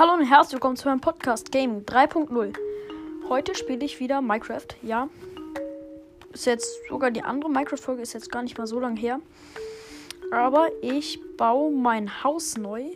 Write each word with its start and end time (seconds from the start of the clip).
Hallo 0.00 0.14
und 0.14 0.24
herzlich 0.24 0.54
willkommen 0.54 0.76
zu 0.76 0.88
meinem 0.88 1.02
Podcast 1.02 1.52
Gaming 1.52 1.84
3.0. 1.84 2.54
Heute 3.28 3.54
spiele 3.54 3.84
ich 3.84 4.00
wieder 4.00 4.22
Minecraft. 4.22 4.68
Ja, 4.80 5.10
ist 6.32 6.46
jetzt 6.46 6.70
sogar 6.88 7.10
die 7.10 7.22
andere 7.22 7.50
Minecraft-Folge, 7.50 8.00
ist 8.00 8.14
jetzt 8.14 8.32
gar 8.32 8.42
nicht 8.42 8.56
mal 8.56 8.66
so 8.66 8.80
lange 8.80 8.98
her. 8.98 9.20
Aber 10.32 10.70
ich 10.80 11.20
baue 11.36 11.70
mein 11.70 12.24
Haus 12.24 12.56
neu. 12.56 12.86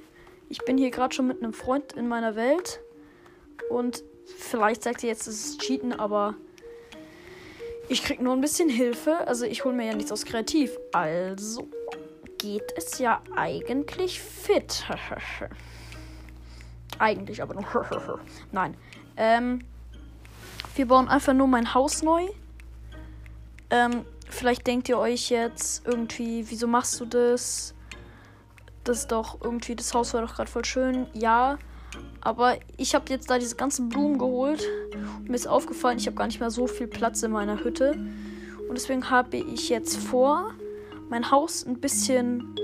Ich 0.48 0.64
bin 0.64 0.78
hier 0.78 0.90
gerade 0.90 1.14
schon 1.14 1.26
mit 1.26 1.42
einem 1.42 1.52
Freund 1.52 1.92
in 1.92 2.08
meiner 2.08 2.36
Welt. 2.36 2.80
Und 3.68 4.02
vielleicht 4.38 4.82
sagt 4.82 5.02
ihr 5.02 5.10
jetzt, 5.10 5.26
es 5.26 5.44
ist 5.44 5.60
Cheaten, 5.60 5.92
aber 5.92 6.32
ich 7.90 8.02
krieg 8.02 8.22
nur 8.22 8.32
ein 8.32 8.40
bisschen 8.40 8.70
Hilfe. 8.70 9.28
Also 9.28 9.44
ich 9.44 9.66
hole 9.66 9.74
mir 9.74 9.84
ja 9.88 9.94
nichts 9.94 10.10
aus 10.10 10.24
Kreativ. 10.24 10.74
Also 10.92 11.68
geht 12.38 12.72
es 12.78 12.98
ja 12.98 13.20
eigentlich 13.36 14.22
fit. 14.22 14.84
eigentlich, 17.00 17.42
aber 17.42 17.54
nur. 17.54 18.20
Nein. 18.52 18.76
Ähm, 19.16 19.60
wir 20.74 20.86
bauen 20.86 21.08
einfach 21.08 21.34
nur 21.34 21.46
mein 21.46 21.74
Haus 21.74 22.02
neu. 22.02 22.26
Ähm, 23.70 24.04
vielleicht 24.28 24.66
denkt 24.66 24.88
ihr 24.88 24.98
euch 24.98 25.30
jetzt 25.30 25.86
irgendwie, 25.86 26.44
wieso 26.50 26.66
machst 26.66 27.00
du 27.00 27.06
das? 27.06 27.74
Das 28.82 28.98
ist 29.00 29.12
doch 29.12 29.40
irgendwie, 29.40 29.76
das 29.76 29.94
Haus 29.94 30.12
war 30.14 30.22
doch 30.22 30.34
gerade 30.34 30.50
voll 30.50 30.64
schön. 30.64 31.06
Ja, 31.14 31.58
aber 32.20 32.56
ich 32.76 32.94
habe 32.94 33.04
jetzt 33.08 33.30
da 33.30 33.38
diese 33.38 33.56
ganzen 33.56 33.88
Blumen 33.88 34.18
geholt. 34.18 34.62
Und 35.18 35.28
mir 35.28 35.36
ist 35.36 35.46
aufgefallen, 35.46 35.98
ich 35.98 36.06
habe 36.06 36.16
gar 36.16 36.26
nicht 36.26 36.40
mehr 36.40 36.50
so 36.50 36.66
viel 36.66 36.86
Platz 36.86 37.22
in 37.22 37.30
meiner 37.30 37.62
Hütte. 37.62 37.92
Und 38.68 38.74
deswegen 38.74 39.10
habe 39.10 39.36
ich 39.36 39.68
jetzt 39.68 39.96
vor, 39.96 40.52
mein 41.08 41.30
Haus 41.30 41.64
ein 41.64 41.80
bisschen 41.80 42.56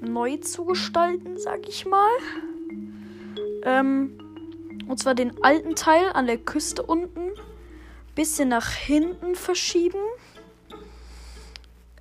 neu 0.00 0.36
zu 0.38 0.64
gestalten, 0.64 1.36
sag 1.38 1.68
ich 1.68 1.84
mal. 1.86 2.10
Ähm, 3.64 4.18
und 4.88 4.98
zwar 4.98 5.14
den 5.14 5.42
alten 5.42 5.74
Teil 5.74 6.10
an 6.12 6.26
der 6.26 6.38
Küste 6.38 6.82
unten 6.82 7.30
bisschen 8.14 8.48
nach 8.48 8.70
hinten 8.70 9.34
verschieben. 9.34 9.98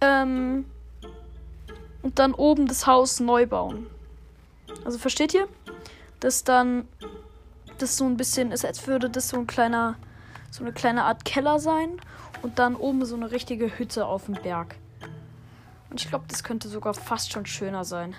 Ähm, 0.02 0.66
und 2.02 2.20
dann 2.20 2.34
oben 2.34 2.68
das 2.68 2.88
Haus 2.88 3.20
neu 3.20 3.46
bauen. 3.46 3.88
Also 4.84 4.98
versteht 4.98 5.34
ihr? 5.34 5.48
Dass 6.20 6.44
dann 6.44 6.88
das 7.78 7.98
so 7.98 8.06
ein 8.06 8.18
bisschen 8.18 8.52
ist, 8.52 8.66
als 8.66 8.88
würde 8.88 9.10
das 9.10 9.30
so 9.30 9.38
ein 9.38 9.48
kleiner, 9.48 9.96
so 10.50 10.64
eine 10.64 10.74
kleine 10.74 11.04
Art 11.04 11.26
Keller 11.26 11.60
sein. 11.60 12.00
Und 12.42 12.58
dann 12.58 12.76
oben 12.76 13.06
so 13.06 13.16
eine 13.16 13.32
richtige 13.32 13.78
Hütte 13.78 14.08
auf 14.08 14.26
dem 14.26 14.36
Berg. 14.36 14.76
Und 15.92 16.02
ich 16.02 16.10
glaube, 16.10 16.26
das 16.28 16.44
könnte 16.44 16.70
sogar 16.70 16.96
fast 16.96 17.32
schon 17.32 17.46
schöner 17.46 17.86
sein. 17.86 18.16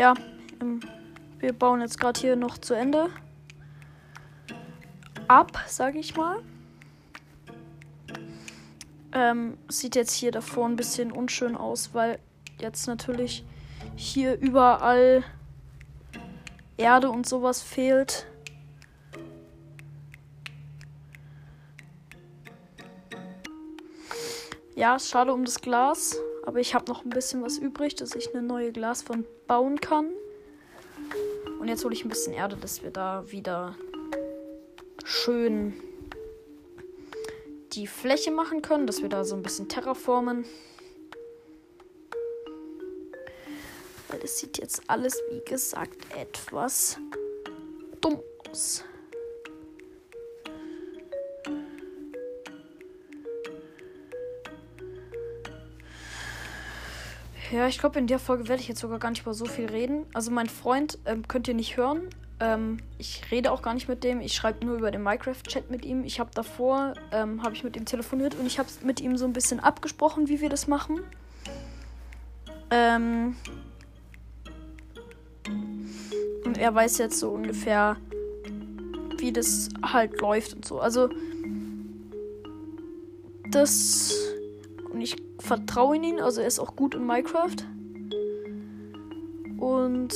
Ja, 0.00 0.14
ähm, 0.62 0.80
wir 1.40 1.52
bauen 1.52 1.82
jetzt 1.82 2.00
gerade 2.00 2.18
hier 2.18 2.34
noch 2.34 2.56
zu 2.56 2.72
Ende. 2.72 3.10
Ab, 5.28 5.62
sage 5.66 5.98
ich 5.98 6.16
mal. 6.16 6.38
Ähm, 9.12 9.58
sieht 9.68 9.96
jetzt 9.96 10.14
hier 10.14 10.32
davor 10.32 10.66
ein 10.66 10.76
bisschen 10.76 11.12
unschön 11.12 11.54
aus, 11.54 11.92
weil 11.92 12.18
jetzt 12.58 12.86
natürlich 12.86 13.44
hier 13.94 14.40
überall 14.40 15.22
Erde 16.78 17.10
und 17.10 17.26
sowas 17.28 17.60
fehlt. 17.60 18.26
Ja, 24.76 24.98
schade 24.98 25.34
um 25.34 25.44
das 25.44 25.60
Glas. 25.60 26.16
Aber 26.50 26.58
ich 26.58 26.74
habe 26.74 26.90
noch 26.90 27.04
ein 27.04 27.10
bisschen 27.10 27.44
was 27.44 27.58
übrig, 27.58 27.94
dass 27.94 28.16
ich 28.16 28.34
eine 28.34 28.42
neue 28.42 28.72
Glaswand 28.72 29.24
bauen 29.46 29.80
kann. 29.80 30.10
Und 31.60 31.68
jetzt 31.68 31.84
hole 31.84 31.94
ich 31.94 32.04
ein 32.04 32.08
bisschen 32.08 32.32
Erde, 32.32 32.56
dass 32.56 32.82
wir 32.82 32.90
da 32.90 33.30
wieder 33.30 33.76
schön 35.04 35.80
die 37.70 37.86
Fläche 37.86 38.32
machen 38.32 38.62
können, 38.62 38.88
dass 38.88 39.00
wir 39.00 39.08
da 39.08 39.22
so 39.22 39.36
ein 39.36 39.44
bisschen 39.44 39.68
terraformen. 39.68 40.44
Weil 44.08 44.18
das 44.18 44.40
sieht 44.40 44.58
jetzt 44.58 44.82
alles, 44.88 45.22
wie 45.30 45.48
gesagt, 45.48 45.98
etwas 46.18 46.98
dumm 48.00 48.18
aus. 48.50 48.82
Ja, 57.50 57.66
ich 57.66 57.78
glaube, 57.78 57.98
in 57.98 58.06
der 58.06 58.20
Folge 58.20 58.48
werde 58.48 58.62
ich 58.62 58.68
jetzt 58.68 58.80
sogar 58.80 58.98
gar 58.98 59.10
nicht 59.10 59.22
über 59.22 59.34
so 59.34 59.44
viel 59.44 59.66
reden. 59.66 60.06
Also, 60.14 60.30
mein 60.30 60.48
Freund 60.48 60.98
ähm, 61.04 61.26
könnt 61.26 61.48
ihr 61.48 61.54
nicht 61.54 61.76
hören. 61.76 62.02
Ähm, 62.38 62.78
ich 62.96 63.22
rede 63.32 63.50
auch 63.50 63.60
gar 63.60 63.74
nicht 63.74 63.88
mit 63.88 64.04
dem. 64.04 64.20
Ich 64.20 64.34
schreibe 64.34 64.64
nur 64.64 64.76
über 64.76 64.90
den 64.92 65.02
Minecraft-Chat 65.02 65.68
mit 65.70 65.84
ihm. 65.84 66.04
Ich 66.04 66.20
habe 66.20 66.30
davor, 66.32 66.94
ähm, 67.10 67.42
habe 67.42 67.54
ich 67.54 67.64
mit 67.64 67.76
ihm 67.76 67.84
telefoniert 67.86 68.36
und 68.36 68.46
ich 68.46 68.58
habe 68.58 68.68
mit 68.84 69.00
ihm 69.00 69.16
so 69.16 69.24
ein 69.24 69.32
bisschen 69.32 69.58
abgesprochen, 69.58 70.28
wie 70.28 70.40
wir 70.40 70.48
das 70.48 70.68
machen. 70.68 71.00
Ähm, 72.70 73.36
und 76.44 76.56
er 76.56 76.72
weiß 76.72 76.98
jetzt 76.98 77.18
so 77.18 77.30
ungefähr, 77.30 77.96
wie 79.18 79.32
das 79.32 79.70
halt 79.82 80.20
läuft 80.20 80.54
und 80.54 80.64
so. 80.64 80.80
Also, 80.80 81.10
das. 83.50 84.19
Und 85.00 85.04
ich 85.04 85.16
vertraue 85.38 85.96
in 85.96 86.04
ihn, 86.04 86.20
also 86.20 86.42
er 86.42 86.46
ist 86.46 86.58
auch 86.58 86.76
gut 86.76 86.94
in 86.94 87.06
Minecraft. 87.06 87.56
Und 89.56 90.12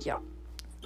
ja. 0.00 0.22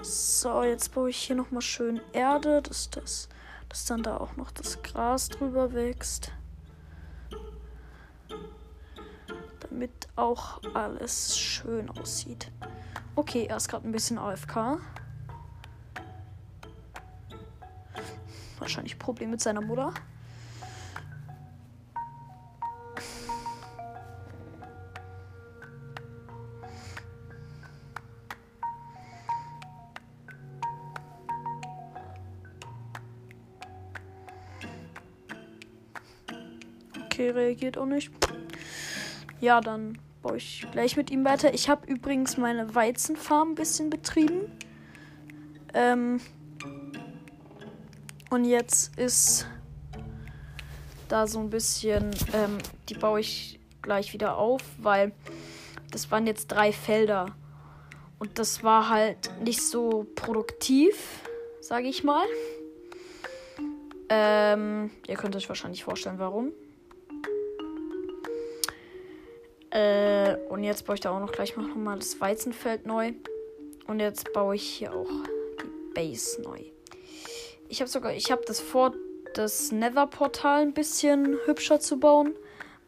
So, 0.03 0.65
jetzt 0.65 0.93
baue 0.93 1.11
ich 1.11 1.17
hier 1.17 1.37
nochmal 1.37 1.63
schön 1.63 2.01
Erde, 2.13 2.61
dass 2.61 2.91
das, 2.91 3.29
dass 3.69 3.85
dann 3.85 4.03
da 4.03 4.17
auch 4.17 4.35
noch 4.35 4.51
das 4.51 4.83
Gras 4.83 5.29
drüber 5.29 5.75
wächst. 5.75 6.33
Damit 9.61 10.09
auch 10.17 10.61
alles 10.75 11.39
schön 11.39 11.89
aussieht. 11.91 12.51
Okay, 13.15 13.47
er 13.49 13.59
ist 13.59 13.69
gerade 13.69 13.87
ein 13.87 13.93
bisschen 13.93 14.19
AFK. 14.19 14.81
Wahrscheinlich 18.59 18.99
Problem 18.99 19.31
mit 19.31 19.41
seiner 19.41 19.61
Mutter. 19.61 19.95
Okay, 37.16 37.31
reagiert 37.31 37.78
auch 37.78 37.87
nicht. 37.87 38.10
Ja, 39.41 39.62
dann 39.62 39.99
baue 40.21 40.37
ich 40.37 40.66
gleich 40.71 40.99
mit 40.99 41.10
ihm 41.10 41.25
weiter. 41.25 41.54
Ich 41.54 41.71
habe 41.71 41.87
übrigens 41.87 42.37
meine 42.37 42.75
Weizenfarm 42.75 43.53
ein 43.53 43.54
bisschen 43.54 43.88
betrieben. 43.88 44.53
Ähm 45.72 46.21
und 48.28 48.44
jetzt 48.44 48.99
ist 48.99 49.47
da 51.09 51.26
so 51.26 51.38
ein 51.38 51.49
bisschen, 51.49 52.10
ähm, 52.34 52.59
die 52.91 52.94
baue 52.94 53.21
ich 53.21 53.60
gleich 53.81 54.12
wieder 54.12 54.37
auf, 54.37 54.60
weil 54.76 55.12
das 55.93 56.10
waren 56.10 56.26
jetzt 56.26 56.49
drei 56.49 56.71
Felder. 56.71 57.35
Und 58.19 58.38
das 58.38 58.62
war 58.62 58.91
halt 58.91 59.31
nicht 59.41 59.62
so 59.62 60.06
produktiv, 60.17 61.23
sage 61.62 61.88
ich 61.88 62.05
mal. 62.05 62.26
Ähm, 64.11 64.91
ihr 65.06 65.17
könnt 65.17 65.35
euch 65.35 65.49
wahrscheinlich 65.49 65.82
vorstellen, 65.82 66.19
warum. 66.19 66.52
Äh, 69.76 70.38
und 70.49 70.64
jetzt 70.64 70.87
baue 70.87 70.94
ich 70.94 71.02
da 71.02 71.11
auch 71.11 71.20
noch 71.20 71.32
gleich 71.32 71.55
noch 71.55 71.75
mal 71.75 71.99
das 71.99 72.19
Weizenfeld 72.19 72.87
neu. 72.87 73.12
Und 73.87 74.00
jetzt 74.00 74.32
baue 74.32 74.55
ich 74.55 74.62
hier 74.62 74.94
auch 74.94 75.11
die 75.61 75.93
Base 75.94 76.40
neu. 76.40 76.61
Ich 77.69 77.81
habe 77.81 77.90
sogar, 77.90 78.14
ich 78.14 78.31
habe 78.31 78.43
das 78.46 78.58
vor, 78.58 78.94
das 79.34 79.73
Nether-Portal 79.73 80.62
ein 80.62 80.73
bisschen 80.73 81.37
hübscher 81.44 81.78
zu 81.78 82.00
bauen. 82.00 82.34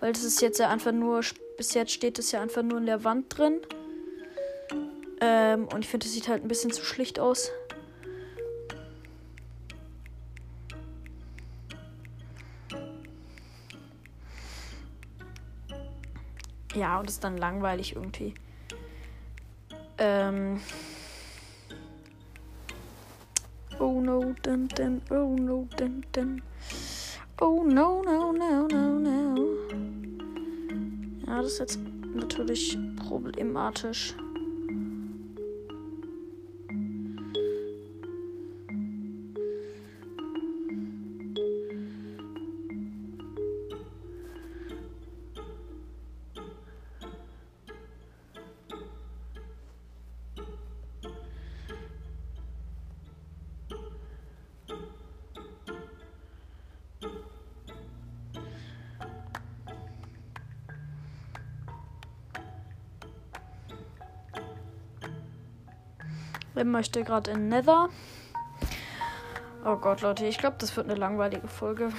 Weil 0.00 0.12
das 0.12 0.25
ist 0.25 0.40
jetzt 0.40 0.58
ja 0.58 0.70
einfach 0.70 0.93
nur, 0.93 1.20
bis 1.58 1.75
jetzt 1.75 1.93
steht 1.93 2.19
es 2.19 2.32
ja 2.32 2.40
einfach 2.40 2.62
nur 2.62 2.79
in 2.79 2.87
der 2.87 3.05
Wand 3.05 3.37
drin. 3.37 3.61
Ähm, 5.20 5.69
und 5.70 5.81
ich 5.81 5.88
finde, 5.88 6.06
das 6.06 6.14
sieht 6.14 6.29
halt 6.29 6.43
ein 6.43 6.49
bisschen 6.49 6.70
zu 6.70 6.84
schlicht 6.84 7.20
aus. 7.20 7.50
Ja, 16.79 17.01
und 17.01 17.09
ist 17.09 17.25
dann 17.25 17.37
langweilig 17.37 17.97
irgendwie. 17.97 18.35
Ähm. 19.99 20.61
Oh 23.81 24.01
no, 24.01 24.33
dun, 24.43 24.69
dun, 24.69 25.03
oh 25.11 25.35
no, 25.37 25.67
dun, 25.77 26.07
dun. 26.13 26.41
Oh 27.41 27.65
no, 27.65 28.03
no, 28.05 28.33
no, 28.33 28.69
no, 28.69 28.99
no. 29.01 29.47
Ja, 31.27 31.43
das 31.43 31.55
ist 31.55 31.59
jetzt 31.59 31.81
natürlich 32.15 32.79
problematisch. 32.97 34.15
Wer 66.58 66.64
möchte 66.64 67.05
gerade 67.05 67.31
in 67.31 67.49
Nether? 67.49 67.88
Oh 69.64 69.76
Gott, 69.76 70.00
Leute, 70.00 70.26
ich 70.26 70.38
glaube, 70.38 70.56
das 70.58 70.76
wird 70.76 70.90
eine 70.90 70.99
langweilige 70.99 71.46
Folge. 71.46 71.93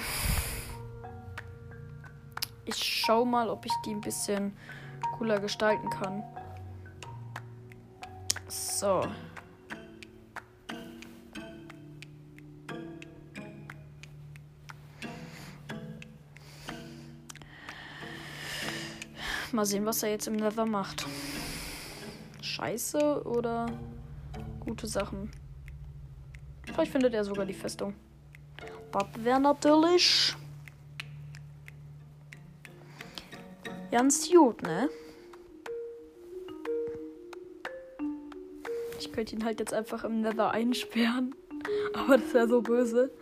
Ich 2.66 2.76
schau 2.76 3.24
mal, 3.24 3.48
ob 3.48 3.64
ich 3.64 3.72
die 3.86 3.92
ein 3.92 4.02
bisschen 4.02 4.54
cooler 5.16 5.40
gestalten 5.40 5.88
kann. 5.88 6.22
So. 8.48 9.00
Mal 19.52 19.64
sehen, 19.64 19.86
was 19.86 20.02
er 20.02 20.10
jetzt 20.10 20.26
im 20.26 20.34
Nether 20.34 20.66
macht. 20.66 21.06
Scheiße 22.42 23.22
oder 23.26 23.64
gute 24.60 24.86
Sachen. 24.86 25.30
Vielleicht 26.64 26.92
findet 26.92 27.14
er 27.14 27.24
sogar 27.24 27.46
die 27.46 27.54
Festung. 27.54 27.94
Das 28.92 29.06
wäre 29.24 29.40
natürlich 29.40 30.34
ganz 33.90 34.30
gut, 34.30 34.62
ne? 34.62 34.88
Ich 38.98 39.12
könnte 39.12 39.34
ihn 39.34 39.44
halt 39.44 39.60
jetzt 39.60 39.72
einfach 39.72 40.04
im 40.04 40.20
Nether 40.20 40.50
einsperren. 40.50 41.34
Aber 41.94 42.18
das 42.18 42.34
wäre 42.34 42.48
so 42.48 42.62
böse. 42.62 43.10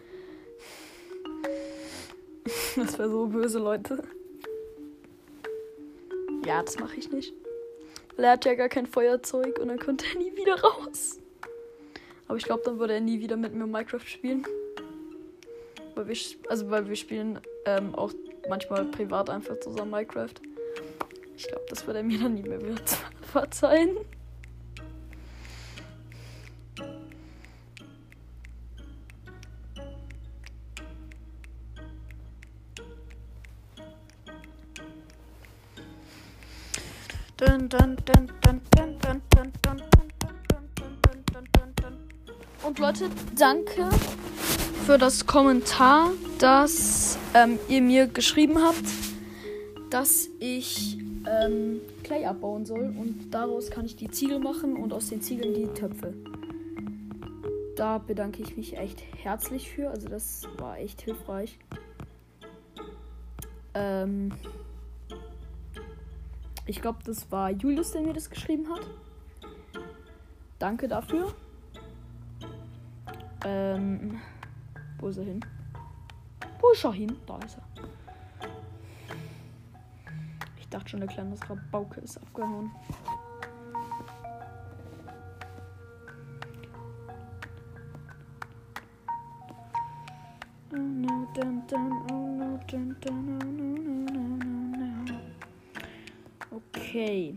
Das 2.77 2.97
wäre 2.99 3.11
so 3.11 3.27
böse, 3.27 3.59
Leute. 3.59 4.05
Ja, 6.47 6.63
das 6.63 6.79
mache 6.79 6.97
ich 6.97 7.11
nicht. 7.11 7.35
Weil 8.19 8.25
er 8.25 8.33
hat 8.33 8.45
ja 8.45 8.55
gar 8.55 8.69
kein 8.69 8.87
Feuerzeug 8.87 9.61
und 9.61 9.69
dann 9.69 9.79
könnte 9.79 10.05
er 10.13 10.19
nie 10.19 10.37
wieder 10.37 10.61
raus. 10.61 11.21
Aber 12.27 12.37
ich 12.37 12.43
glaube, 12.43 12.63
dann 12.65 12.81
würde 12.81 12.95
er 12.95 13.01
nie 13.01 13.21
wieder 13.21 13.37
mit 13.37 13.55
mir 13.55 13.65
Minecraft 13.65 14.05
spielen. 14.05 14.45
Weil 15.95 16.09
wir, 16.09 16.17
also 16.49 16.69
weil 16.69 16.89
wir 16.89 16.97
spielen 16.97 17.39
ähm, 17.65 17.95
auch 17.95 18.13
manchmal 18.49 18.87
privat 18.87 19.31
einfach 19.31 19.61
zusammen 19.61 19.93
Minecraft. 19.93 20.35
Ich 21.37 21.47
glaube, 21.47 21.65
das 21.71 21.87
würde 21.87 22.01
er 22.01 22.05
mir 22.05 22.19
dann 22.19 22.35
nie 22.35 22.43
mehr 22.43 22.59
verzeihen. 23.33 23.99
Und 42.65 42.79
Leute, 42.81 43.09
danke 43.37 43.89
für 44.85 44.99
das 44.99 45.25
Kommentar, 45.25 46.11
das 46.39 47.17
ähm, 47.35 47.59
ihr 47.69 47.81
mir 47.81 48.09
geschrieben 48.09 48.59
habt, 48.61 48.85
dass 49.91 50.29
ich 50.41 50.99
ähm, 51.27 51.81
Clay 52.03 52.27
abbauen 52.27 52.67
soll. 52.67 52.93
Und 52.99 53.31
daraus 53.31 53.71
kann 53.71 53.87
ich 53.87 53.95
die 53.95 54.11
Ziegel 54.11 54.41
machen 54.41 54.77
und 54.77 54.93
aus 54.93 55.09
den 55.09 55.23
Ziegeln 55.23 55.55
die 55.55 55.67
Töpfe. 55.69 56.15
Da 57.77 57.99
bedanke 57.99 58.43
ich 58.43 58.57
mich 58.57 58.77
echt 58.77 59.01
herzlich 59.23 59.71
für. 59.71 59.91
Also 59.91 60.09
das 60.09 60.43
war 60.59 60.79
echt 60.79 61.03
hilfreich. 61.03 61.59
Ähm, 63.75 64.33
ich 66.69 66.83
glaube, 66.83 66.99
das 67.05 67.31
war 67.33 67.51
Julius, 67.51 67.93
der 67.93 68.03
mir 68.03 68.13
das 68.13 68.29
geschrieben 68.29 68.69
hat. 68.69 68.87
Danke 70.59 70.87
dafür. 70.87 71.33
Ähm, 73.45 74.21
wo 74.99 75.09
ist 75.09 75.17
er 75.17 75.25
hin? 75.25 75.41
Wo 76.61 76.71
ist 76.71 76.85
er 76.85 76.93
hin? 76.93 77.17
Da 77.27 77.39
ist 77.39 77.57
er. 77.57 77.63
Ich 80.59 80.69
dachte 80.69 80.91
schon, 80.91 81.01
der 81.01 81.09
kleine 81.09 81.35
Rabauke 81.49 82.01
ist 82.01 82.19
abgehauen. 82.19 82.71
Okay. 96.99 97.33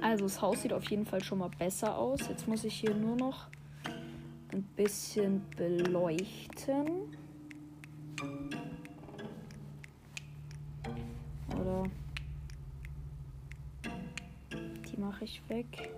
Also 0.00 0.24
das 0.24 0.42
Haus 0.42 0.62
sieht 0.62 0.72
auf 0.72 0.90
jeden 0.90 1.06
Fall 1.06 1.22
schon 1.22 1.38
mal 1.38 1.50
besser 1.60 1.96
aus. 1.96 2.18
Jetzt 2.28 2.48
muss 2.48 2.64
ich 2.64 2.80
hier 2.80 2.92
nur 2.92 3.14
noch 3.14 3.46
ein 4.52 4.64
bisschen 4.74 5.48
beleuchten. 5.56 7.16
Oder 11.54 11.84
die 14.88 14.96
mache 14.96 15.24
ich 15.24 15.40
weg. 15.48 15.92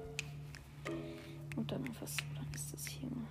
Und 1.57 1.73
dann 1.73 1.83
noch 1.83 1.95
was. 2.03 2.19
Dann 2.35 2.47
ist 2.55 2.75
das 2.75 2.89
hier 2.89 3.09
mal. 3.09 3.25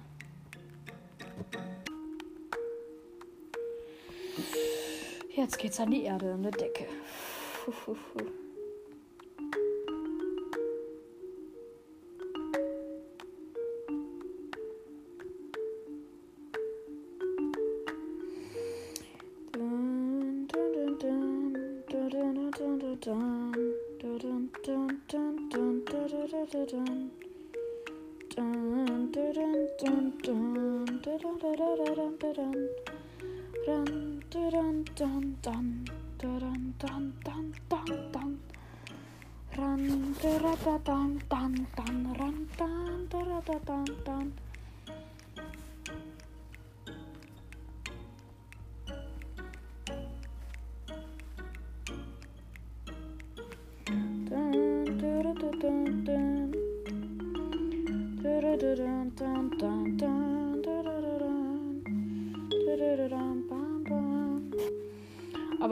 Jetzt 5.35 5.59
geht's 5.59 5.79
an 5.79 5.91
die 5.91 6.01
Erde, 6.01 6.33
an 6.33 6.41
der 6.41 6.51
Decke. 6.51 6.87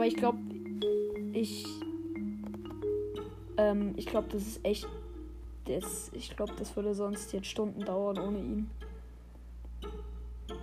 Aber 0.00 0.06
ich 0.06 0.16
glaube, 0.16 0.38
ich. 1.34 1.66
Ähm, 3.58 3.92
ich 3.98 4.06
glaube, 4.06 4.28
das 4.32 4.46
ist 4.46 4.64
echt. 4.64 4.88
Das, 5.66 6.10
ich 6.14 6.34
glaube, 6.34 6.54
das 6.56 6.74
würde 6.74 6.94
sonst 6.94 7.34
jetzt 7.34 7.48
Stunden 7.48 7.84
dauern 7.84 8.18
ohne 8.18 8.38
ihn. 8.38 8.70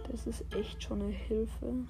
Das 0.10 0.25
ist 0.25 0.44
echt 0.56 0.82
schon 0.82 1.03
eine 1.03 1.12
Hilfe. 1.12 1.86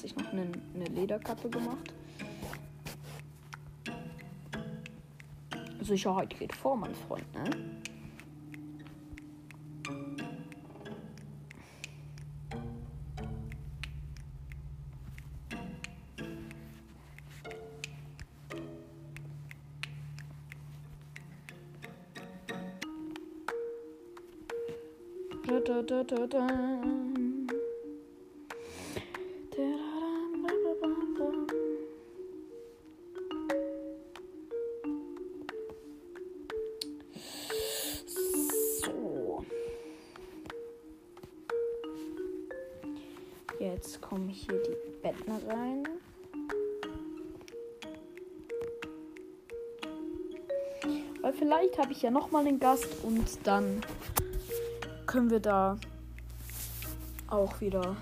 Sich 0.00 0.16
noch 0.16 0.32
eine, 0.32 0.50
eine 0.74 0.84
Lederkappe 0.86 1.50
gemacht? 1.50 1.92
Sicherheit 5.80 6.38
geht 6.38 6.54
vor, 6.54 6.76
mein 6.76 6.94
Freund, 6.94 7.24
ne? 7.34 7.44
Da, 25.46 25.82
da, 25.82 26.02
da, 26.04 26.26
da, 26.26 26.69
kommen 44.10 44.28
hier 44.28 44.60
die 44.60 45.02
Betten 45.02 45.32
rein. 45.48 45.84
Weil 51.22 51.32
vielleicht 51.32 51.78
habe 51.78 51.92
ich 51.92 52.02
ja 52.02 52.10
noch 52.10 52.32
mal 52.32 52.44
einen 52.44 52.58
Gast 52.58 52.88
und 53.04 53.38
dann 53.44 53.82
können 55.06 55.30
wir 55.30 55.38
da 55.38 55.78
auch 57.28 57.60
wieder 57.60 57.96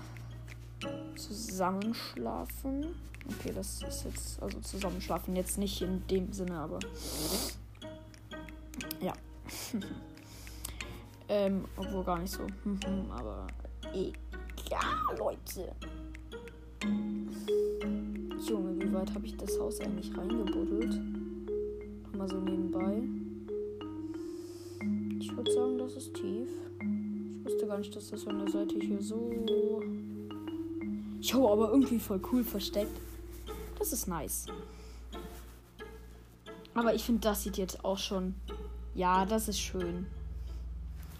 zusammenschlafen. 1.15 2.95
Okay, 3.27 3.51
das 3.53 3.83
ist 3.83 4.05
jetzt, 4.05 4.41
also 4.41 4.59
zusammenschlafen 4.61 5.35
jetzt 5.35 5.59
nicht 5.59 5.79
in 5.83 6.07
dem 6.07 6.33
Sinne, 6.33 6.57
aber 6.57 6.79
ja. 8.99 9.13
ähm, 11.29 11.65
obwohl 11.77 12.03
gar 12.03 12.17
nicht 12.17 12.33
so. 12.33 12.47
aber 13.11 13.45
egal, 13.93 15.17
Leute. 15.17 15.75
Weit 18.99 19.13
habe 19.13 19.25
ich 19.25 19.37
das 19.37 19.57
Haus 19.59 19.79
eigentlich 19.79 20.15
reingebuddelt? 20.17 20.99
Mal 22.17 22.27
so 22.27 22.37
nebenbei. 22.37 23.01
Ich 25.19 25.35
würde 25.35 25.51
sagen, 25.53 25.77
das 25.77 25.93
ist 25.93 26.13
tief. 26.13 26.49
Ich 26.81 27.45
wusste 27.45 27.67
gar 27.67 27.77
nicht, 27.77 27.95
dass 27.95 28.09
das 28.09 28.27
an 28.27 28.39
der 28.39 28.49
Seite 28.49 28.75
hier 28.77 29.01
so. 29.01 29.31
Jo, 31.21 31.49
aber 31.49 31.71
irgendwie 31.71 31.99
voll 31.99 32.19
cool 32.31 32.43
versteckt. 32.43 32.99
Das 33.77 33.93
ist 33.93 34.07
nice. 34.07 34.47
Aber 36.73 36.93
ich 36.93 37.03
finde, 37.03 37.21
das 37.21 37.43
sieht 37.43 37.57
jetzt 37.57 37.85
auch 37.85 37.97
schon. 37.97 38.35
Ja, 38.95 39.25
das 39.25 39.47
ist 39.47 39.59
schön. 39.59 40.07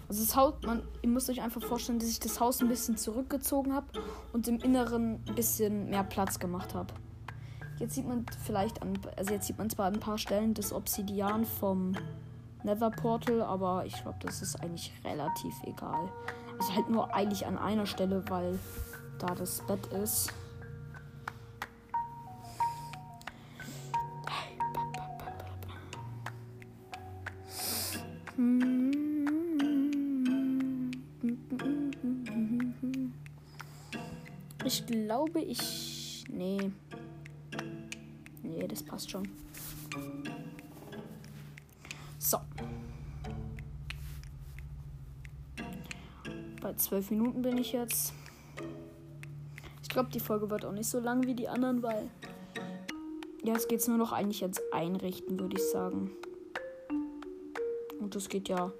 Also 0.06 0.22
das 0.22 0.36
Haus, 0.36 0.54
man, 0.66 0.82
ihr 1.00 1.08
müsst 1.08 1.30
euch 1.30 1.40
einfach 1.40 1.62
vorstellen, 1.62 1.98
dass 1.98 2.08
ich 2.08 2.20
das 2.20 2.40
Haus 2.40 2.60
ein 2.60 2.68
bisschen 2.68 2.98
zurückgezogen 2.98 3.72
habe 3.72 3.86
und 4.34 4.48
im 4.48 4.58
Inneren 4.58 5.22
ein 5.26 5.34
bisschen 5.34 5.88
mehr 5.88 6.04
Platz 6.04 6.38
gemacht 6.38 6.74
habe. 6.74 6.92
Jetzt 7.80 7.94
sieht 7.94 8.06
man 8.06 8.26
vielleicht 8.44 8.82
an, 8.82 8.92
also 9.16 9.32
jetzt 9.32 9.46
sieht 9.46 9.56
man 9.56 9.70
zwar 9.70 9.86
an 9.86 9.94
ein 9.94 10.00
paar 10.00 10.18
Stellen 10.18 10.52
das 10.52 10.70
Obsidian 10.70 11.46
vom 11.46 11.96
Nether 12.62 12.90
Portal, 12.90 13.40
aber 13.40 13.86
ich 13.86 13.94
glaube, 14.02 14.18
das 14.20 14.42
ist 14.42 14.62
eigentlich 14.62 14.92
relativ 15.02 15.54
egal. 15.64 16.10
Also 16.58 16.74
halt 16.74 16.90
nur 16.90 17.14
eigentlich 17.14 17.46
an 17.46 17.56
einer 17.56 17.86
Stelle, 17.86 18.22
weil 18.28 18.58
da 19.18 19.34
das 19.34 19.62
Bett 19.66 19.86
ist. 19.86 20.30
Ich 34.66 34.86
glaube, 34.86 35.40
ich. 35.40 36.24
Nee. 36.28 36.70
Nee, 38.60 38.68
das 38.68 38.82
passt 38.82 39.10
schon. 39.10 39.26
So. 42.18 42.36
Bei 46.60 46.74
zwölf 46.74 47.10
Minuten 47.10 47.40
bin 47.40 47.56
ich 47.56 47.72
jetzt. 47.72 48.12
Ich 49.82 49.88
glaube, 49.88 50.10
die 50.10 50.20
Folge 50.20 50.50
wird 50.50 50.66
auch 50.66 50.72
nicht 50.72 50.90
so 50.90 51.00
lang 51.00 51.26
wie 51.26 51.34
die 51.34 51.48
anderen, 51.48 51.82
weil. 51.82 52.10
Ja, 53.42 53.54
es 53.54 53.66
geht 53.66 53.88
nur 53.88 53.96
noch 53.96 54.12
eigentlich 54.12 54.42
ans 54.42 54.60
Einrichten, 54.72 55.40
würde 55.40 55.56
ich 55.56 55.64
sagen. 55.70 56.10
Und 57.98 58.14
das 58.14 58.28
geht 58.28 58.50
ja. 58.50 58.70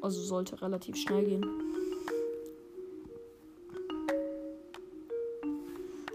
Also 0.00 0.22
sollte 0.22 0.62
relativ 0.62 0.96
schnell 0.96 1.26
gehen. 1.26 1.46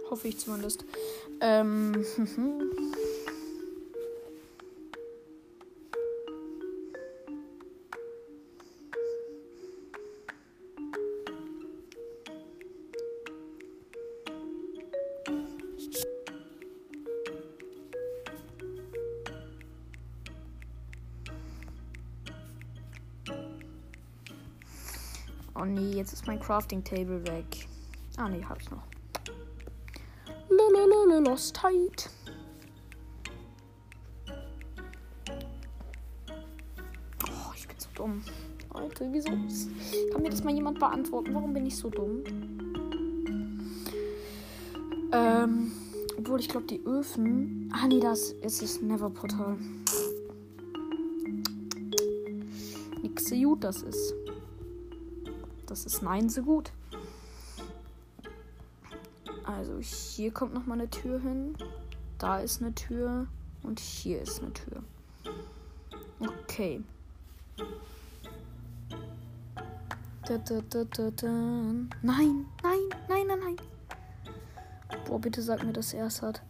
Hoffe 0.10 0.30
ich 0.30 0.40
zumindest. 0.40 0.84
Ähm. 1.42 2.04
Oh 25.60 25.66
nee, 25.66 25.96
jetzt 25.96 26.14
ist 26.14 26.28
mein 26.28 26.40
Crafting 26.40 26.84
Table 26.84 27.26
weg. 27.26 27.68
Ah 28.16 28.30
nee, 28.30 28.46
hab 28.48 28.62
ich 28.62 28.70
noch. 28.70 28.84
Lololol, 30.72 31.24
Lost 31.24 31.56
Tide. 31.56 32.10
Oh, 37.24 37.52
ich 37.56 37.68
bin 37.68 37.78
so 37.80 37.88
dumm. 37.96 38.24
Alter, 38.70 39.06
wieso? 39.12 39.30
Kann 40.12 40.22
mir 40.22 40.30
das 40.30 40.44
mal 40.44 40.54
jemand 40.54 40.80
beantworten? 40.80 41.34
Warum 41.34 41.54
bin 41.54 41.66
ich 41.66 41.76
so 41.76 41.90
dumm? 41.90 42.24
Ähm, 45.12 45.72
obwohl 46.18 46.40
ich 46.40 46.50
glaube, 46.50 46.68
die 46.68 46.82
Öfen. 46.86 47.72
Ah, 47.74 47.88
nee, 47.88 48.00
das 48.00 48.32
ist 48.32 48.62
das 48.62 48.82
Never-Portal. 48.82 49.58
Nix 53.02 53.30
so 53.30 53.36
gut 53.36 53.64
das 53.64 53.84
ist. 53.84 54.14
Das 55.66 55.86
ist 55.86 56.02
nein 56.02 56.30
so 56.30 56.42
gut. 56.44 56.72
Also 59.58 59.80
hier 59.80 60.32
kommt 60.32 60.54
noch 60.54 60.68
mal 60.68 60.76
eine 60.76 60.88
Tür 60.88 61.20
hin. 61.20 61.56
Da 62.20 62.40
ist 62.40 62.62
eine 62.62 62.76
Tür. 62.76 63.26
Und 63.64 63.80
hier 63.80 64.22
ist 64.22 64.40
eine 64.40 64.54
Tür. 64.54 64.84
Okay. 66.20 66.84
Da, 70.28 70.38
da, 70.38 70.62
da. 70.62 71.28
Nein, 71.28 71.90
nein, 72.04 72.46
nein, 72.62 73.28
nein, 73.28 73.40
nein. 73.40 73.56
Boah, 75.06 75.20
bitte 75.20 75.42
sag 75.42 75.64
mir, 75.64 75.74
dass 75.74 75.94
er 75.94 76.06
es 76.06 76.22
hat. 76.22 76.44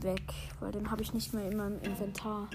Weg, 0.00 0.22
weil 0.60 0.72
den 0.72 0.90
habe 0.90 1.02
ich 1.02 1.14
nicht 1.14 1.34
mehr 1.34 1.50
in 1.50 1.56
meinem 1.56 1.80
Inventar. 1.80 2.48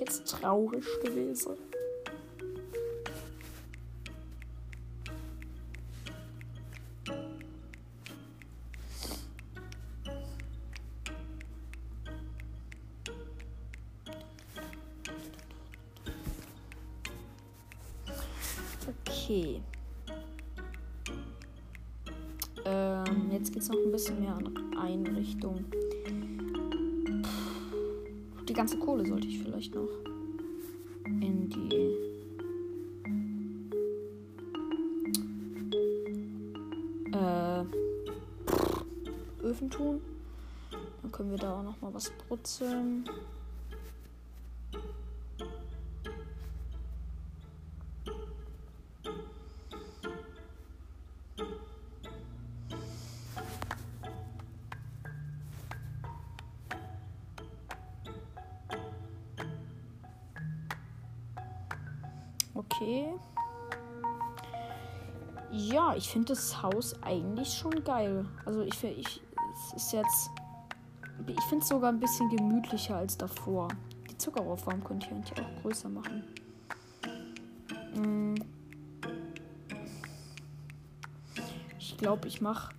Jetzt 0.00 0.26
traurig 0.26 0.84
gewesen. 1.02 1.56
Okay. 19.06 19.60
Ähm, 22.64 23.30
jetzt 23.30 23.52
geht 23.52 23.62
es 23.62 23.68
noch 23.68 23.76
ein 23.76 23.92
bisschen 23.92 24.20
mehr 24.20 24.34
an 24.34 24.76
Einrichtung. 24.76 25.64
Ganze 28.60 28.76
Kohle 28.76 29.06
sollte 29.06 29.26
ich 29.26 29.38
vielleicht 29.38 29.74
noch 29.74 29.88
in 31.06 31.48
die 31.48 31.74
äh, 37.14 37.64
Öfen 39.42 39.70
tun. 39.70 40.02
Dann 41.00 41.10
können 41.10 41.30
wir 41.30 41.38
da 41.38 41.58
auch 41.58 41.62
noch 41.62 41.80
mal 41.80 41.94
was 41.94 42.12
brutzeln. 42.28 43.08
Okay. 62.60 63.14
Ja, 65.50 65.94
ich 65.96 66.10
finde 66.10 66.28
das 66.28 66.62
Haus 66.62 66.94
eigentlich 67.02 67.48
schon 67.48 67.82
geil. 67.84 68.26
Also 68.44 68.60
ich 68.60 68.74
finde, 68.74 68.96
ich, 68.96 69.22
es 69.52 69.82
ist 69.82 69.92
jetzt, 69.92 70.30
ich 71.26 71.40
finde 71.44 71.62
es 71.62 71.68
sogar 71.68 71.90
ein 71.90 71.98
bisschen 71.98 72.28
gemütlicher 72.28 72.96
als 72.96 73.16
davor. 73.16 73.68
Die 74.10 74.18
Zuckerrohrform 74.18 74.84
könnte 74.84 75.06
ich 75.06 75.12
eigentlich 75.12 75.44
auch 75.44 75.62
größer 75.62 75.88
machen. 75.88 76.22
Hm. 77.94 78.34
Ich 81.78 81.96
glaube, 81.96 82.28
ich 82.28 82.42
mache 82.42 82.74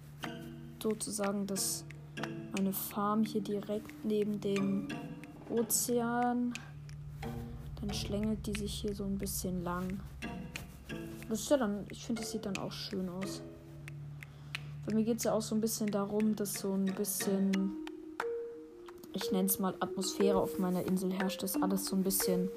sozusagen 0.82 1.48
das 1.48 1.86
meine 2.56 2.72
Farm 2.74 3.24
hier 3.24 3.42
direkt 3.42 4.06
neben 4.06 4.40
dem 4.40 4.88
Ozean. 5.50 6.54
Dann 7.82 7.94
schlängelt 7.94 8.46
die 8.46 8.58
sich 8.60 8.74
hier 8.74 8.94
so 8.94 9.04
ein 9.04 9.18
bisschen 9.18 9.64
lang. 9.64 10.00
Das 11.30 11.40
ist 11.40 11.50
ja 11.50 11.58
dann, 11.58 11.86
ich 11.90 12.06
finde, 12.06 12.22
das 12.22 12.32
sieht 12.32 12.46
dann 12.46 12.58
auch 12.58 12.72
schön 12.72 13.10
aus. 13.10 13.42
Bei 14.86 14.94
mir 14.94 15.04
geht 15.04 15.18
es 15.18 15.24
ja 15.24 15.34
auch 15.34 15.42
so 15.42 15.56
ein 15.56 15.62
bisschen 15.62 15.90
darum, 15.90 16.36
dass 16.36 16.54
so 16.56 16.74
ein 16.74 16.86
bisschen, 16.86 17.72
ich 19.14 19.32
nenne 19.32 19.48
es 19.48 19.60
mal 19.60 19.76
Atmosphäre 19.80 20.40
auf 20.40 20.60
meiner 20.60 20.86
Insel 20.86 21.12
herrscht, 21.12 21.44
dass 21.44 21.62
alles 21.62 21.86
so 21.86 21.96
ein 21.96 22.04
bisschen 22.04 22.50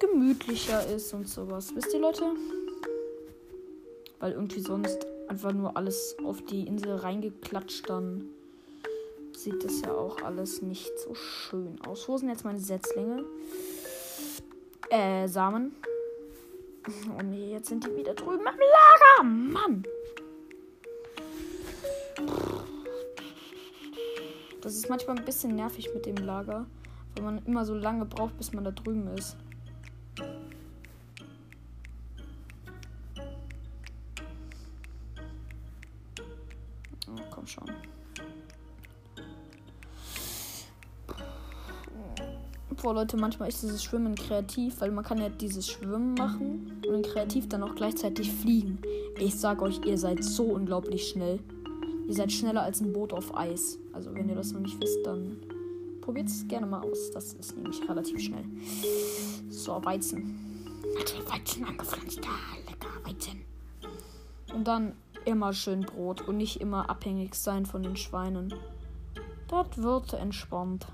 gemütlicher 0.00 0.86
ist 0.88 1.12
und 1.14 1.28
sowas. 1.28 1.74
Wisst 1.74 1.92
ihr, 1.94 2.00
Leute? 2.00 2.24
Weil 4.18 4.32
irgendwie 4.32 4.60
sonst 4.60 5.06
einfach 5.28 5.52
nur 5.52 5.76
alles 5.76 6.16
auf 6.24 6.42
die 6.42 6.66
Insel 6.66 6.96
reingeklatscht, 6.96 7.88
dann 7.88 8.26
sieht 9.36 9.64
das 9.64 9.80
ja 9.82 9.92
auch 9.92 10.22
alles 10.22 10.62
nicht 10.62 10.98
so 10.98 11.14
schön 11.14 11.80
aus. 11.86 12.08
Wo 12.08 12.16
sind 12.16 12.28
jetzt 12.28 12.44
meine 12.44 12.60
Setzlinge? 12.60 13.24
Äh, 14.90 15.26
Samen. 15.28 15.74
Oh 17.18 17.22
nee, 17.22 17.52
jetzt 17.52 17.68
sind 17.68 17.84
die 17.84 17.96
wieder 17.96 18.14
drüben 18.14 18.40
im 18.40 18.44
Lager. 18.44 19.24
Mann. 19.24 19.84
Das 24.60 24.74
ist 24.74 24.88
manchmal 24.88 25.18
ein 25.18 25.24
bisschen 25.24 25.54
nervig 25.56 25.90
mit 25.94 26.06
dem 26.06 26.16
Lager, 26.16 26.66
weil 27.14 27.24
man 27.24 27.44
immer 27.46 27.64
so 27.64 27.74
lange 27.74 28.04
braucht, 28.04 28.36
bis 28.38 28.52
man 28.52 28.64
da 28.64 28.70
drüben 28.70 29.08
ist. 29.16 29.36
Boah, 42.84 42.92
Leute, 42.92 43.16
manchmal 43.16 43.48
ist 43.48 43.62
dieses 43.62 43.82
Schwimmen 43.82 44.14
kreativ, 44.14 44.82
weil 44.82 44.90
man 44.90 45.02
kann 45.02 45.16
ja 45.16 45.30
dieses 45.30 45.66
Schwimmen 45.66 46.12
machen 46.12 46.82
und 46.86 47.06
kreativ 47.06 47.48
dann 47.48 47.62
auch 47.62 47.74
gleichzeitig 47.74 48.30
fliegen. 48.30 48.78
Ich 49.18 49.36
sag 49.36 49.62
euch, 49.62 49.80
ihr 49.86 49.96
seid 49.96 50.22
so 50.22 50.42
unglaublich 50.42 51.08
schnell. 51.08 51.40
Ihr 52.06 52.12
seid 52.12 52.30
schneller 52.30 52.60
als 52.60 52.82
ein 52.82 52.92
Boot 52.92 53.14
auf 53.14 53.34
Eis. 53.34 53.78
Also 53.94 54.14
wenn 54.14 54.28
ihr 54.28 54.34
das 54.34 54.52
noch 54.52 54.60
nicht 54.60 54.78
wisst, 54.82 54.98
dann 55.06 55.38
probiert 56.02 56.28
es 56.28 56.46
gerne 56.46 56.66
mal 56.66 56.82
aus. 56.82 57.10
Das 57.10 57.32
ist 57.32 57.56
nämlich 57.56 57.80
relativ 57.88 58.20
schnell. 58.20 58.44
So, 59.48 59.82
Weizen. 59.82 60.38
Hat 60.98 61.14
Weizen 61.32 61.64
angepflanzt. 61.64 62.20
Ja, 62.22 62.70
lecker 62.70 63.10
Weizen. 63.10 63.46
Und 64.54 64.68
dann 64.68 64.92
immer 65.24 65.54
schön 65.54 65.86
Brot 65.86 66.28
und 66.28 66.36
nicht 66.36 66.60
immer 66.60 66.90
abhängig 66.90 67.34
sein 67.34 67.64
von 67.64 67.82
den 67.82 67.96
Schweinen. 67.96 68.52
Das 69.48 69.78
wird 69.78 70.12
entspannt. 70.12 70.86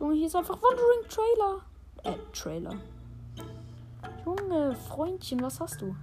Junge, 0.00 0.14
hier 0.14 0.28
ist 0.28 0.36
einfach 0.36 0.56
Wandering 0.62 1.08
Trailer. 1.10 1.60
Äh, 2.04 2.16
Trailer. 2.32 2.74
Junge, 4.24 4.74
Freundchen, 4.74 5.42
was 5.42 5.60
hast 5.60 5.82
du? 5.82 5.94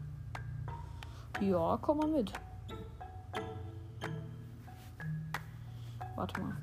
Ja, 1.42 1.80
komm 1.82 1.98
mal 1.98 2.08
mit. 2.08 2.32
Warte 6.16 6.40
mal. 6.40 6.56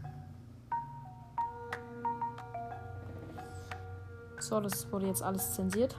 So, 4.38 4.61
das 4.61 4.90
wurde 4.92 5.09
jetzt 5.09 5.23
alles 5.23 5.55
zensiert. 5.55 5.97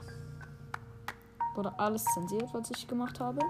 Wurde 1.54 1.78
alles 1.78 2.04
zensiert, 2.14 2.48
was 2.54 2.70
ich 2.70 2.88
gemacht 2.88 3.20
habe. 3.20 3.40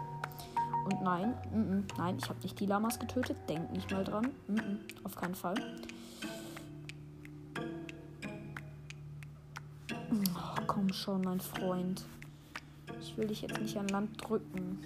Und 0.86 1.02
nein, 1.02 1.34
mm 1.52 1.56
-mm, 1.56 1.84
nein, 1.98 2.18
ich 2.18 2.28
habe 2.28 2.40
nicht 2.40 2.58
die 2.58 2.66
Lamas 2.66 2.98
getötet. 2.98 3.36
Denk 3.48 3.70
nicht 3.70 3.92
mal 3.92 4.02
dran. 4.02 4.32
Mm 4.48 4.80
auf 5.04 5.14
keinen 5.14 5.36
Fall. 5.36 5.54
Komm 10.86 10.92
schon, 10.92 11.22
mein 11.22 11.40
Freund. 11.40 12.04
Ich 13.00 13.16
will 13.16 13.26
dich 13.26 13.42
jetzt 13.42 13.60
nicht 13.60 13.76
an 13.76 13.88
Land 13.88 14.10
drücken. 14.22 14.84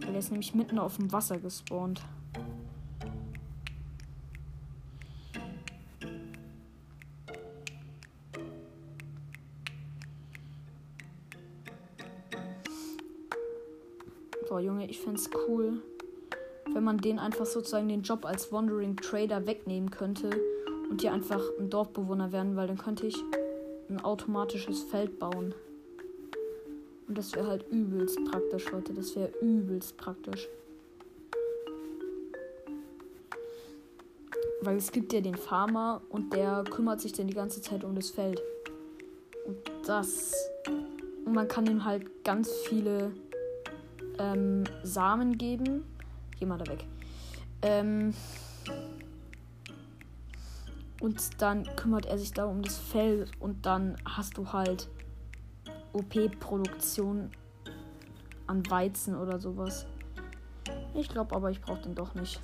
Weil 0.00 0.12
er 0.12 0.18
ist 0.18 0.30
nämlich 0.30 0.54
mitten 0.54 0.80
auf 0.80 0.96
dem 0.96 1.12
Wasser 1.12 1.38
gespawnt. 1.38 2.02
Boah, 14.48 14.60
Junge, 14.60 14.88
ich 14.88 14.98
fände 14.98 15.20
es 15.20 15.30
cool, 15.46 15.80
wenn 16.72 16.82
man 16.82 16.98
den 16.98 17.20
einfach 17.20 17.46
sozusagen 17.46 17.88
den 17.88 18.02
Job 18.02 18.24
als 18.24 18.50
Wandering 18.50 18.96
Trader 18.96 19.46
wegnehmen 19.46 19.92
könnte 19.92 20.30
und 20.90 21.02
die 21.02 21.08
einfach 21.08 21.40
ein 21.60 21.70
Dorfbewohner 21.70 22.32
werden, 22.32 22.56
weil 22.56 22.66
dann 22.66 22.78
könnte 22.78 23.06
ich 23.06 23.16
ein 23.88 24.00
automatisches 24.00 24.82
Feld 24.82 25.18
bauen. 25.18 25.54
Und 27.08 27.16
das 27.16 27.34
wäre 27.34 27.46
halt 27.46 27.68
übelst 27.70 28.18
praktisch, 28.24 28.70
Leute. 28.70 28.92
Das 28.92 29.14
wäre 29.14 29.30
übelst 29.40 29.96
praktisch. 29.96 30.48
Weil 34.62 34.76
es 34.76 34.90
gibt 34.90 35.12
ja 35.12 35.20
den 35.20 35.36
Farmer 35.36 36.02
und 36.08 36.32
der 36.32 36.64
kümmert 36.64 37.00
sich 37.00 37.12
dann 37.12 37.28
die 37.28 37.34
ganze 37.34 37.60
Zeit 37.60 37.84
um 37.84 37.94
das 37.94 38.10
Feld. 38.10 38.42
Und 39.46 39.56
das. 39.86 40.34
Und 41.24 41.34
man 41.34 41.46
kann 41.46 41.66
ihm 41.66 41.84
halt 41.84 42.24
ganz 42.24 42.50
viele 42.68 43.12
ähm, 44.18 44.64
Samen 44.82 45.38
geben. 45.38 45.84
Geh 46.38 46.46
mal 46.46 46.58
da 46.58 46.66
weg. 46.66 46.84
Ähm, 47.62 48.12
und 51.00 51.42
dann 51.42 51.64
kümmert 51.76 52.06
er 52.06 52.18
sich 52.18 52.32
da 52.32 52.46
um 52.46 52.62
das 52.62 52.78
Feld 52.78 53.30
und 53.40 53.66
dann 53.66 53.96
hast 54.04 54.38
du 54.38 54.52
halt 54.52 54.88
OP-Produktion 55.92 57.30
an 58.46 58.70
Weizen 58.70 59.16
oder 59.16 59.38
sowas. 59.38 59.86
Ich 60.94 61.08
glaube 61.08 61.34
aber, 61.34 61.50
ich 61.50 61.60
brauche 61.60 61.82
den 61.82 61.94
doch 61.94 62.14
nicht. 62.14 62.40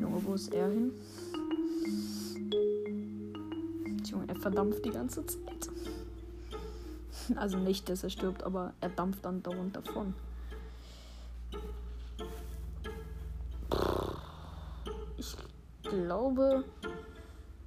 Junge, 0.00 0.24
wo 0.24 0.34
ist 0.34 0.52
er 0.52 0.68
hin? 0.68 0.92
Junge, 4.04 4.24
er 4.28 4.36
verdampft 4.36 4.84
die 4.84 4.90
ganze 4.90 5.24
Zeit. 5.26 5.70
Also 7.36 7.58
nicht, 7.58 7.88
dass 7.88 8.02
er 8.02 8.10
stirbt, 8.10 8.42
aber 8.42 8.72
er 8.80 8.88
dampft 8.88 9.24
dann 9.24 9.42
dauernd 9.42 9.76
davon. 9.76 10.14
Ich 15.16 15.36
glaube, 15.82 16.64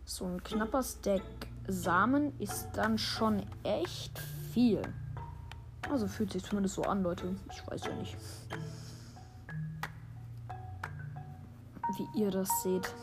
so 0.06 0.26
ein 0.26 0.44
knapper 0.44 0.84
Stack 0.84 1.22
Samen 1.68 2.34
ist 2.40 2.70
dann 2.74 2.98
schon 2.98 3.44
echt 3.64 4.18
viel. 4.54 4.82
Also 5.90 6.08
fühlt 6.08 6.32
sich 6.32 6.44
zumindest 6.44 6.76
so 6.76 6.84
an, 6.84 7.04
Leute. 7.04 7.36
Ich 7.52 7.66
weiß 7.68 7.86
ja 7.86 7.96
nicht. 7.96 8.18
Wie 11.98 12.20
ihr 12.20 12.32
das 12.32 12.50
seht. 12.64 12.94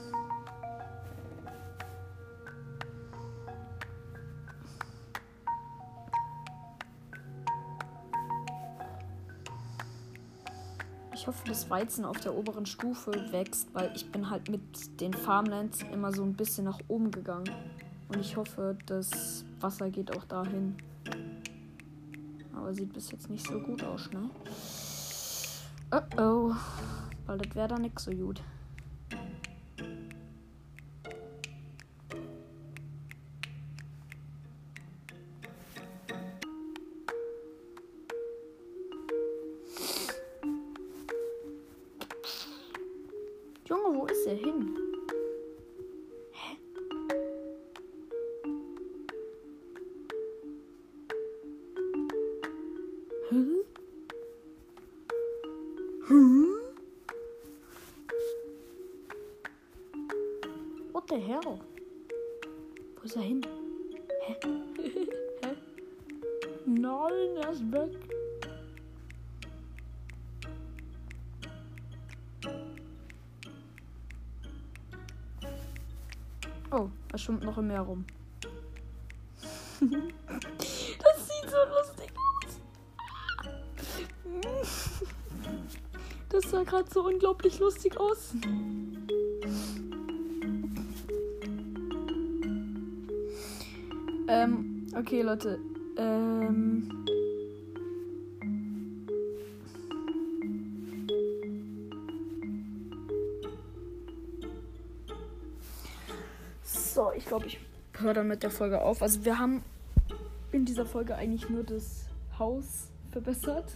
Das 11.47 11.71
Weizen 11.71 12.05
auf 12.05 12.19
der 12.19 12.35
oberen 12.35 12.67
Stufe 12.67 13.13
wächst, 13.31 13.69
weil 13.73 13.91
ich 13.95 14.11
bin 14.11 14.31
halt 14.31 14.51
mit 14.51 15.01
den 15.01 15.13
Farmlands 15.13 15.85
immer 15.93 16.13
so 16.13 16.23
ein 16.23 16.35
bisschen 16.35 16.65
nach 16.65 16.81
oben 16.89 17.11
gegangen. 17.11 17.51
Und 18.09 18.21
ich 18.21 18.37
hoffe, 18.37 18.77
das 18.87 19.45
Wasser 19.61 19.91
geht 19.91 20.17
auch 20.17 20.25
dahin. 20.25 20.77
Aber 22.55 22.73
sieht 22.75 22.93
bis 22.93 23.11
jetzt 23.11 23.29
nicht 23.31 23.47
so 23.47 23.61
gut 23.61 23.83
aus, 23.85 24.11
ne? 24.13 24.31
Oh 25.93 26.21
oh. 26.21 26.55
Weil 27.27 27.39
das 27.39 27.55
wäre 27.55 27.69
da 27.69 27.79
nix 27.79 28.05
so 28.05 28.13
gut. 28.13 28.41
Nein, 66.67 67.37
er 67.41 67.51
ist 67.53 67.73
weg. 67.73 67.91
Oh, 76.73 76.89
er 77.12 77.19
schwimmt 77.19 77.45
noch 77.45 77.57
im 77.59 77.69
Meer 77.69 77.83
rum. 77.83 78.05
das 79.81 81.29
sieht 81.29 81.51
so 81.51 81.57
lustig 81.69 82.11
aus. 82.17 82.61
Das 86.29 86.51
sah 86.51 86.65
gerade 86.65 86.91
so 86.93 87.07
unglaublich 87.07 87.61
lustig 87.61 87.97
aus. 88.01 88.35
Ähm, 94.29 94.87
okay, 94.97 95.23
Leute. 95.23 95.59
Ähm. 95.97 97.07
So, 106.62 107.12
ich 107.12 107.27
glaube, 107.27 107.47
ich 107.47 107.61
höre 107.95 108.15
dann 108.15 108.29
mit 108.29 108.43
der 108.43 108.51
Folge 108.51 108.81
auf. 108.81 109.03
Also 109.03 109.25
wir 109.25 109.39
haben 109.39 109.62
in 110.53 110.65
dieser 110.65 110.87
Folge 110.87 111.15
eigentlich 111.15 111.49
nur 111.49 111.62
das 111.62 112.07
Haus 112.39 112.89
verbessert. 113.12 113.73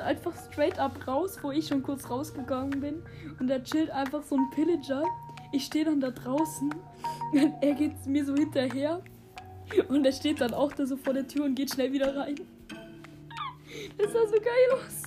Er 0.00 0.06
rennt 0.06 0.18
einfach 0.18 0.34
straight 0.50 0.78
up 0.78 1.06
raus, 1.06 1.38
wo 1.42 1.50
ich 1.50 1.66
schon 1.66 1.82
kurz 1.82 2.08
rausgegangen 2.08 2.80
bin. 2.80 3.02
Und 3.38 3.50
er 3.50 3.62
chillt 3.62 3.90
einfach 3.90 4.22
so 4.22 4.36
ein 4.36 4.50
Pillager. 4.50 5.04
Ich 5.52 5.64
stehe 5.66 5.84
dann 5.84 6.00
da 6.00 6.10
draußen. 6.10 6.72
Und 7.32 7.54
er 7.60 7.74
geht 7.74 8.06
mir 8.06 8.24
so 8.24 8.34
hinterher. 8.34 9.02
Und 9.88 10.04
er 10.04 10.12
steht 10.12 10.40
dann 10.40 10.54
auch 10.54 10.72
da 10.72 10.86
so 10.86 10.96
vor 10.96 11.12
der 11.12 11.28
Tür 11.28 11.44
und 11.44 11.54
geht 11.54 11.72
schnell 11.72 11.92
wieder 11.92 12.16
rein. 12.16 12.34
Das 13.98 14.12
sah 14.12 14.26
so 14.26 14.36
geil 14.36 14.78
aus. 14.78 15.02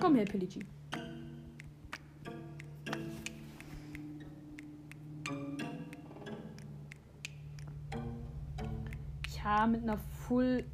Komm 0.00 0.16
her, 0.16 0.24
Pillager. 0.24 0.60
Ja, 9.42 9.66
mit 9.66 9.82
einer 9.82 9.98
Full 10.30 10.64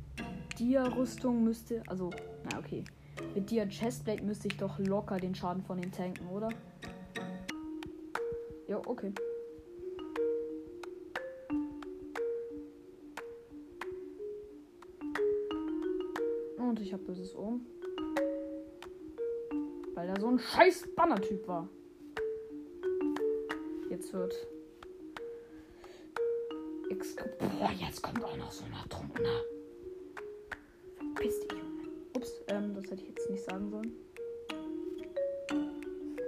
Dia-Rüstung 0.59 1.42
müsste. 1.42 1.83
Also, 1.87 2.11
na 2.45 2.59
okay. 2.59 2.85
Mit 3.35 3.51
Dia 3.51 3.66
Chestplate 3.66 4.23
müsste 4.23 4.49
ich 4.49 4.59
doch 4.59 4.79
locker 4.79 5.16
den 5.16 5.35
Schaden 5.35 5.62
von 5.62 5.81
den 5.81 5.90
tanken, 5.90 6.29
oder? 6.29 6.51
Ja, 8.69 8.77
okay. 8.85 9.14
Und 16.59 16.79
ich 16.79 16.92
habe 16.92 17.03
böses 17.05 17.33
um. 17.33 17.64
Weil 19.95 20.11
er 20.11 20.21
so 20.21 20.29
ein 20.29 20.38
scheiß 20.38 20.87
Banner-Typ 20.95 21.49
war. 21.49 21.66
Jetzt 23.88 24.12
wird 24.12 24.35
Ex 26.97 27.15
Boah, 27.15 27.71
jetzt 27.79 28.03
kommt 28.03 28.25
auch 28.25 28.37
noch 28.39 28.51
so 28.51 28.65
ein 28.65 28.73
Ertrunkener. 28.73 29.43
Verpiss 30.97 31.41
dich, 31.41 31.53
Junge. 31.53 31.89
Ups, 32.17 32.41
ähm, 32.49 32.75
das 32.75 32.85
hätte 32.85 33.03
ich 33.03 33.09
jetzt 33.09 33.31
nicht 33.31 33.45
sagen 33.45 33.69
sollen. 33.71 33.93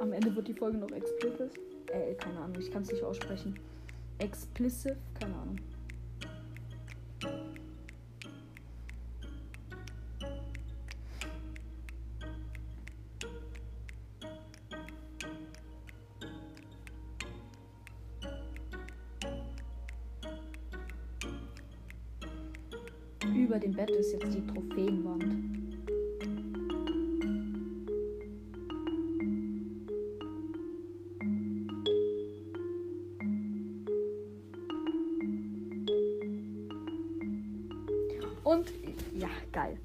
Am 0.00 0.12
Ende 0.12 0.34
wird 0.36 0.46
die 0.46 0.52
Folge 0.52 0.76
noch 0.76 0.90
explicit. 0.90 1.52
Äh, 1.86 2.14
keine 2.16 2.40
Ahnung, 2.40 2.60
ich 2.60 2.70
kann 2.70 2.82
es 2.82 2.92
nicht 2.92 3.02
aussprechen. 3.02 3.58
Explicit, 4.18 4.96
keine 5.18 5.34
Ahnung. 5.36 5.58
Über 23.34 23.58
dem 23.58 23.72
Bett 23.72 23.90
ist 23.90 24.12
jetzt 24.12 24.34
die 24.34 24.46
Trophäenwand. 24.46 25.24
Und 38.44 38.72
ja, 39.12 39.28
geil. 39.52 39.78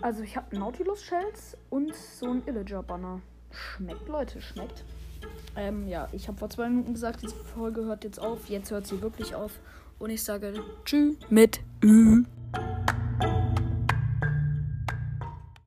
Also 0.00 0.22
ich 0.22 0.36
habe 0.36 0.56
Nautilus 0.56 1.02
Shells 1.02 1.56
und 1.68 1.94
so 1.94 2.30
ein 2.30 2.42
Illager 2.46 2.82
Banner. 2.82 3.20
Schmeckt, 3.50 4.08
Leute, 4.08 4.40
schmeckt. 4.40 4.84
Ähm, 5.56 5.88
ja, 5.88 6.08
ich 6.12 6.28
habe 6.28 6.38
vor 6.38 6.48
zwei 6.48 6.68
Minuten 6.68 6.94
gesagt, 6.94 7.22
diese 7.22 7.34
Folge 7.34 7.84
hört 7.84 8.04
jetzt 8.04 8.20
auf. 8.20 8.48
Jetzt 8.48 8.70
hört 8.70 8.86
sie 8.86 9.02
wirklich 9.02 9.34
auf. 9.34 9.58
Und 9.98 10.10
ich 10.10 10.22
sage 10.22 10.54
Tschüss 10.84 11.16
mit 11.28 11.60
嗯。 11.82 12.39